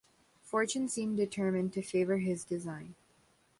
[0.41, 2.95] Fortune seemed determined to favour his design.